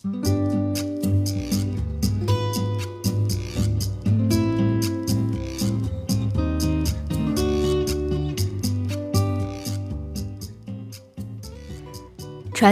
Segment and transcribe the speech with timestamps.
[0.00, 0.08] 传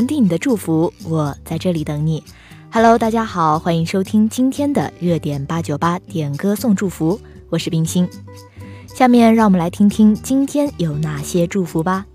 [0.06, 2.24] 递你的祝福，我在这里等你。
[2.70, 7.20] Hello，大家好，欢迎收听今天的热点八九八点歌送祝福，
[7.50, 8.08] 我是冰心。
[8.86, 12.06] 下面让我们来听听今天有哪些祝福吧。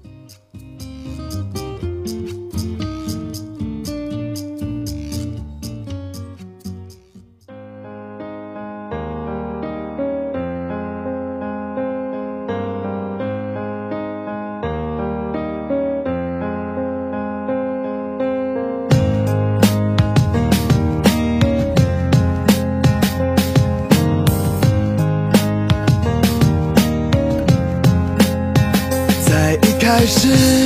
[30.04, 30.63] 还是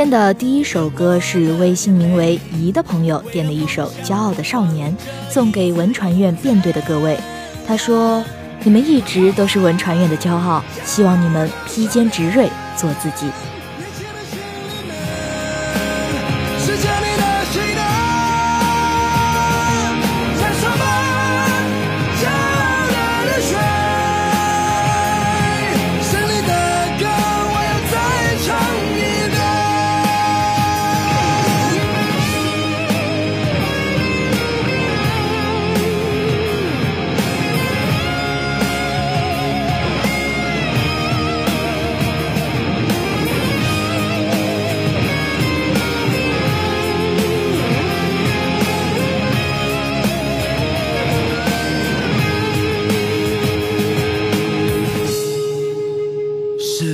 [0.00, 4.90] 天的第一首歌是微信名为“怡”的朋友点的一首《骄傲的少年》，
[5.30, 7.18] 送给文传院辩队的各位。
[7.66, 8.24] 他说
[8.64, 12.48] ：“你们一直都是文传院的骄傲，希望你们披坚执锐，
[12.78, 13.30] 做自己。”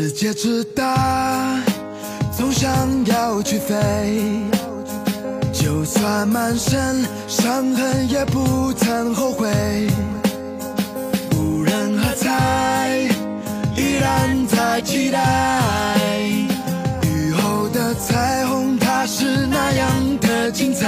[0.07, 1.61] 世界之大，
[2.31, 2.71] 总想
[3.07, 3.75] 要去飞，
[5.53, 9.49] 就算满身伤痕，也不曾后悔。
[11.37, 13.01] 无人喝彩，
[13.77, 16.21] 依然在期待。
[17.03, 20.87] 雨后的彩虹，它是那样的精彩。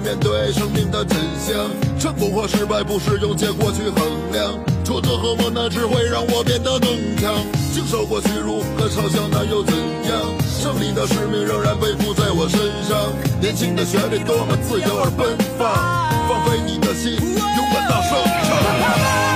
[0.00, 4.52] 面对生命的真相，成功和失败不是用结果去衡量，
[4.84, 7.34] 挫折和磨难只会让我变得更强。
[7.72, 10.20] 经受过屈辱和嘲笑，那又怎样？
[10.60, 13.12] 胜利的使命仍然背负在我身上。
[13.40, 15.68] 年轻的旋律多么自由而奔放，
[16.28, 19.33] 放飞你的心，勇敢大声唱。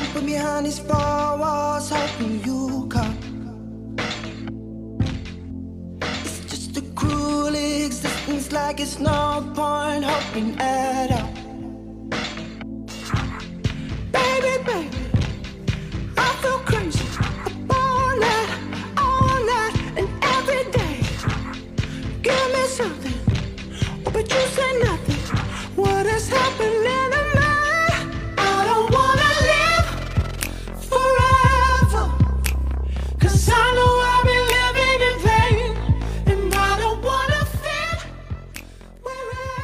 [0.00, 3.96] man put me behind his four walls, hoping you come.
[6.24, 11.29] It's just a cruel existence, like it's no point hoping at all.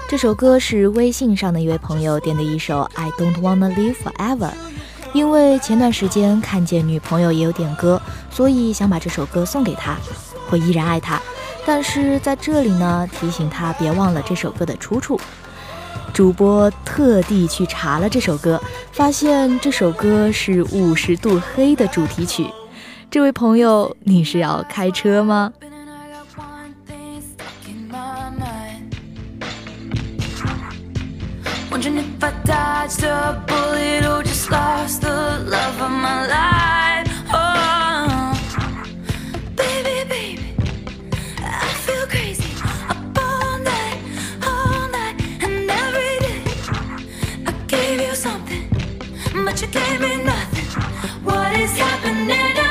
[0.08, 4.50] 这首歌是微信上的一位朋友点的一首《I Don't Wanna Live Forever》，
[5.12, 8.00] 因为前段时间看见女朋友也有点歌，
[8.30, 9.96] 所以想把这首歌送给她。
[10.50, 11.20] 我依然爱她，
[11.66, 15.20] 但是在这里呢，提醒她别忘了这首歌的出处。
[16.14, 18.62] 主播特地去查了这首歌，
[18.92, 22.46] 发现这首歌是《五十度黑》的主题曲。
[23.10, 25.52] 这位朋友，你是要开车吗？
[49.66, 50.82] you gave me nothing.
[51.24, 52.65] What is happening?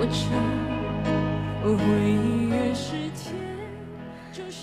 [0.00, 0.28] 我却
[1.66, 1.74] 回
[2.08, 3.34] 忆越是甜。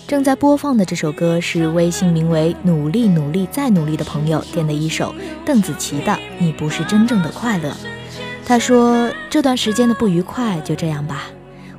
[0.06, 5.14] 正在播放的这首歌是微信名为“努力努力再努力”的朋友点的一首
[5.44, 7.68] 邓紫棋的《你不是真正的快乐》。
[8.46, 11.24] 他说：“这段时间的不愉快就这样吧。”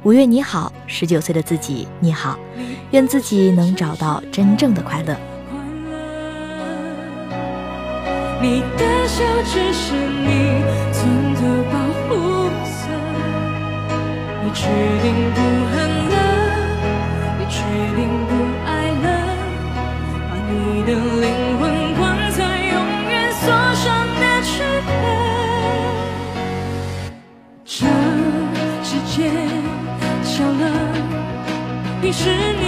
[0.04, 2.38] 五月你好，十九岁的自己你好，
[2.92, 5.18] 愿自己能找到真正的快乐。
[8.40, 11.87] 你的笑只是你的。
[14.58, 14.66] 你决
[15.04, 15.76] 定不恨
[16.10, 16.16] 了
[17.40, 17.62] 也决
[17.96, 18.32] 定不
[18.66, 18.68] 爱
[19.04, 19.06] 了
[20.32, 20.90] 把你的
[21.22, 21.26] 灵
[21.60, 21.64] 魂
[21.96, 22.76] 关在永
[23.08, 23.46] 远锁
[23.76, 23.86] 上
[24.20, 24.50] 的躯
[24.88, 24.90] 壳
[27.66, 27.86] 这
[28.84, 29.16] 世界
[30.24, 30.64] 笑了
[32.02, 32.24] 你是
[32.60, 32.67] 你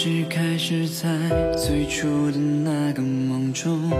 [0.00, 1.08] 是开始在
[1.56, 3.90] 最初的那个梦中，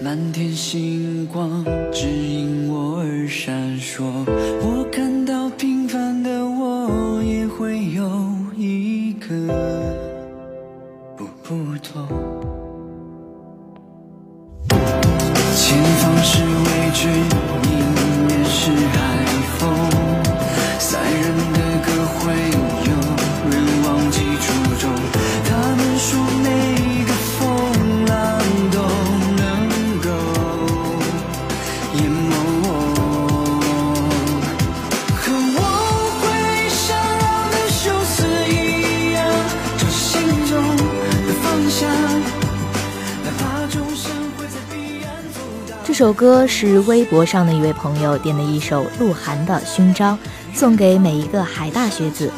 [0.00, 2.06] 满天星光只
[45.84, 50.18] 这首歌是微博上的一位朋友点的一首鹿晗的《勋章》，
[50.58, 52.32] 送给每一个海大学子。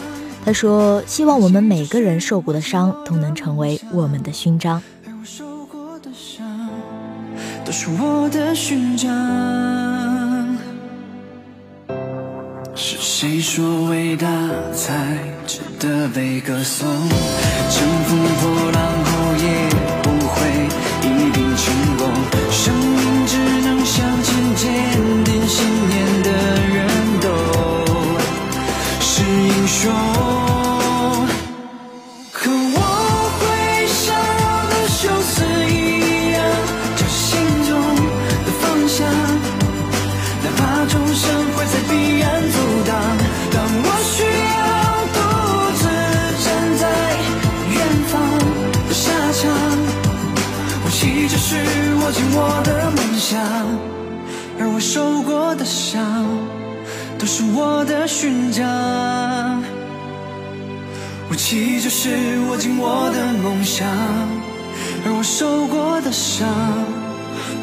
[0.45, 4.83] 他说：“希望我们每个人受过的伤都能成为我们的勋章。”
[7.85, 9.11] 是我的勋章。
[12.75, 14.27] 是谁说伟大
[14.73, 16.89] 才值得被歌颂？
[16.89, 19.69] 乘风破浪后也
[20.03, 20.35] 不会
[21.03, 22.09] 一定成功。
[22.51, 24.65] 生命只能向前，坚
[25.23, 26.31] 定信念的
[26.73, 26.89] 人
[27.21, 27.29] 都
[28.99, 30.44] 是英雄。
[54.59, 56.25] 而我受过的伤，
[57.19, 59.63] 都是我的勋章。
[61.31, 63.89] 武器就是握紧我的梦想，
[65.05, 66.49] 而我受过的伤，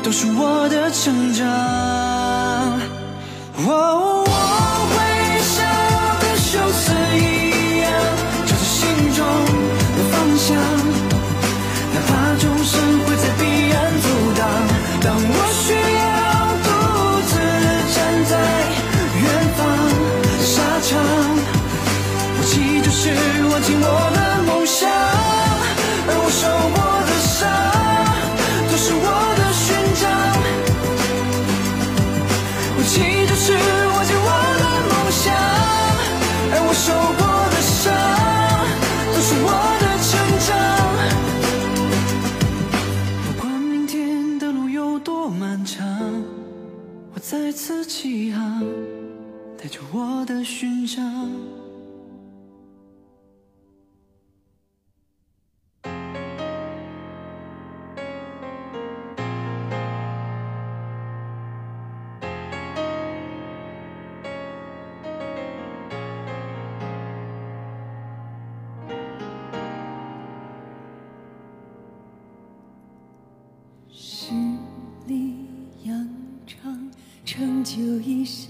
[0.03, 1.47] 都是我的成长。
[3.67, 4.20] 哦，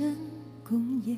[0.01, 0.17] 深
[0.63, 1.15] 宫夜，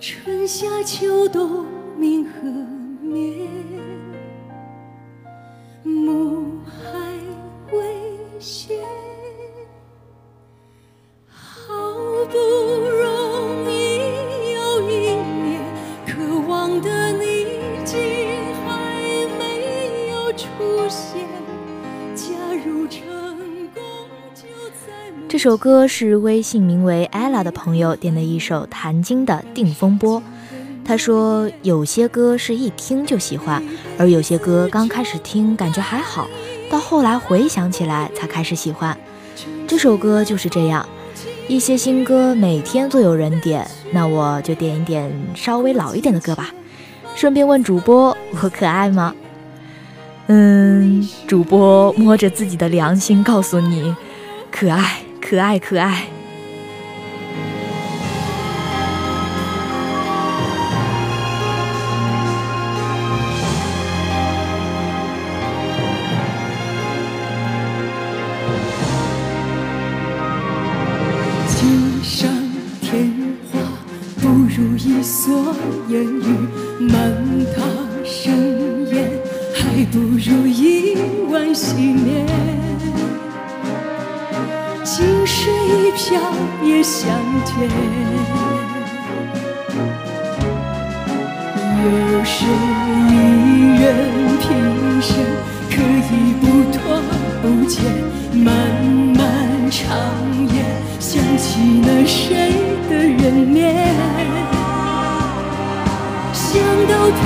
[0.00, 1.66] 春夏秋冬，
[1.98, 2.48] 明和
[3.02, 3.46] 灭，
[25.40, 30.20] 这首歌是微信名为 ella 的朋友点的一首谭晶的《定风波》。
[30.84, 33.62] 他说，有些歌是一听就喜欢，
[33.96, 36.28] 而有些歌刚开始听感觉还好，
[36.68, 38.94] 到后来回想起来才开始喜欢。
[39.66, 40.86] 这首歌就是这样，
[41.48, 46.50] 一些新歌每天都有人点，那我就点一点稍微老一点的歌吧。
[47.14, 49.14] 顺便问主播，我可爱吗？
[50.26, 53.96] 嗯，主播摸着自己的良心告诉你，
[54.50, 56.19] 可爱，可爱，可爱。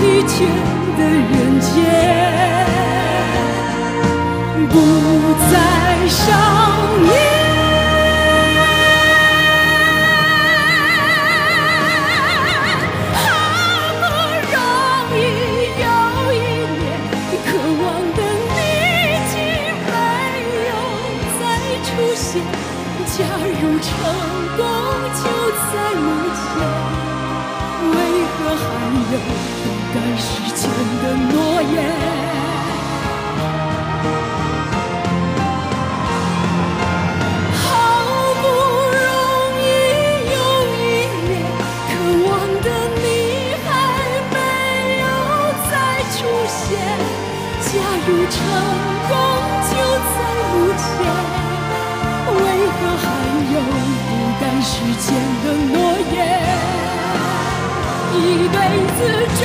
[0.05, 0.37] 疲倦
[0.99, 1.73] 的人间，
[4.69, 4.77] 不
[5.51, 5.53] 再
[6.09, 6.21] 少
[7.01, 7.09] 年。
[13.15, 13.25] 好
[13.99, 14.05] 不
[14.53, 14.57] 容
[15.17, 15.19] 易
[15.81, 15.83] 又
[16.35, 16.37] 一
[16.77, 16.85] 年，
[17.47, 17.49] 渴
[17.81, 18.21] 望的
[18.53, 18.55] 你
[19.31, 19.35] 竟
[19.87, 19.89] 没
[20.69, 20.71] 有
[21.41, 21.43] 再
[21.83, 22.23] 出现。
[23.17, 23.89] 假如成
[24.59, 24.61] 功
[25.15, 25.25] 就
[25.73, 26.05] 在目
[26.37, 26.45] 前，
[27.91, 27.97] 为
[28.37, 28.63] 何还
[29.15, 29.17] 有
[29.95, 30.27] 不敢实
[30.57, 30.69] 现
[31.03, 31.73] 的诺言？
[37.55, 37.63] 好
[38.43, 38.45] 不
[38.91, 38.99] 容
[39.61, 39.63] 易
[40.35, 40.37] 有
[40.75, 40.77] 一
[41.29, 41.33] 年，
[41.87, 41.93] 渴
[42.27, 42.29] 望
[42.61, 43.07] 的你
[43.63, 43.71] 还
[44.33, 44.37] 没
[44.99, 45.07] 有
[45.71, 45.73] 再
[46.11, 46.59] 出现。
[47.63, 47.71] 假
[48.05, 48.37] 如成
[49.09, 49.13] 功
[49.71, 49.73] 就
[50.11, 50.17] 在
[50.51, 50.83] 目前，
[52.35, 53.07] 为何还
[53.55, 53.57] 有
[54.09, 55.07] 不敢时间
[55.45, 55.73] 的诺
[56.13, 56.19] 言？
[58.17, 58.57] 一辈
[58.97, 58.99] 子
[59.41, 59.43] 忠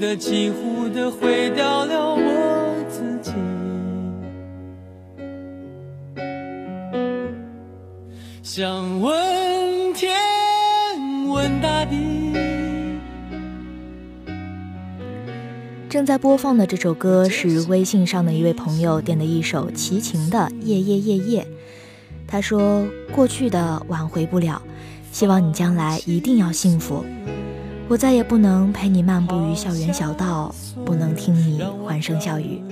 [0.00, 3.32] 的几乎的毁掉了我自己。
[8.42, 10.10] 想问天，
[11.28, 12.32] 问大地。
[15.90, 21.42] 正在播放的这首歌是微信上的一位朋友点的一首齐秦的《夜夜夜夜》。
[22.26, 24.62] 他说：“过去的挽回不了，
[25.12, 27.04] 希望你将来一定要幸福。
[27.90, 32.62] 我再也不能陪你漫步于校园小道，不能听你欢声笑语。”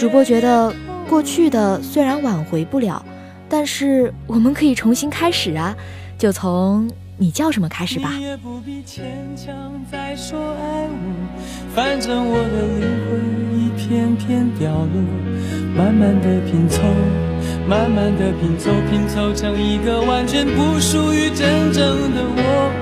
[0.00, 0.74] 主播觉得，
[1.10, 3.04] 过去的虽然挽回不了，
[3.50, 5.76] 但是我们可以重新开始啊！
[6.16, 8.14] 就从你叫什么开始吧。
[8.16, 9.04] 你也不必牵
[9.36, 9.54] 强
[9.92, 15.02] 再说爱我，反正我的灵魂一片片掉落，
[15.76, 16.80] 慢慢的拼凑，
[17.68, 22.81] 慢慢的拼凑，拼凑成一个完全不属于真正的我。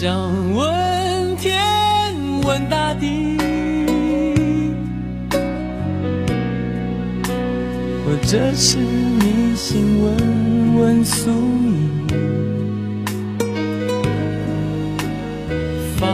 [0.00, 0.14] 想
[0.54, 1.58] 问天，
[2.44, 3.36] 问大地，
[8.06, 12.06] 或者是迷信问问宿命，
[15.96, 16.06] 放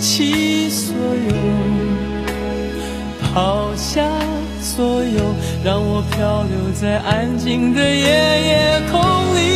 [0.00, 1.34] 弃所有，
[3.34, 4.00] 抛下
[4.62, 8.98] 所有，让我漂流在安静的夜夜空
[9.36, 9.55] 里。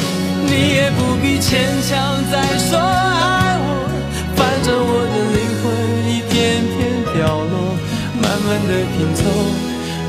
[0.51, 3.65] 你也不必牵强再说爱我，
[4.35, 5.63] 反正我的灵魂
[6.11, 6.77] 一片片
[7.15, 7.55] 掉落，
[8.21, 9.19] 慢慢的拼凑，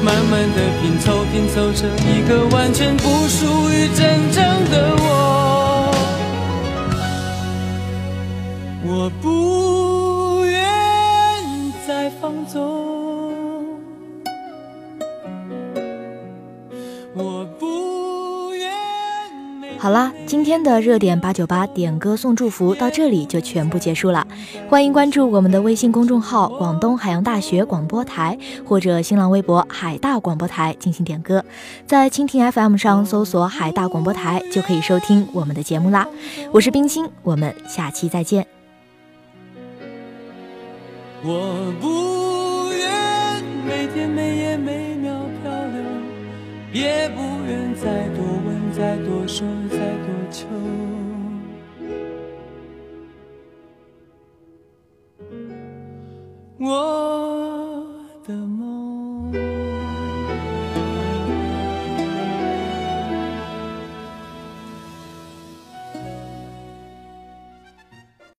[0.02, 4.00] 慢慢的拼凑，拼凑成一个完全不属于真
[4.32, 5.06] 正的我。
[8.84, 10.60] 我不愿
[11.86, 12.91] 再放纵，
[19.82, 24.24] 好啦，今天的热点八九八点歌送祝福到这里就全部结束了。
[24.68, 31.44] 欢迎关注我们的微信公众号“广东海洋大学广播台”或者新浪微博“海大广播台”进行点歌。
[31.84, 36.06] 在蜻蜓 FM 上搜索“海大广播台”就可以收听我们的节目啦。
[36.52, 38.46] 我是冰心，我们下期再见。
[41.24, 45.82] 我不愿每天每夜每秒漂流，
[46.72, 48.22] 也不愿再多、
[48.72, 50.46] 再多说、再多求。
[56.58, 57.41] 我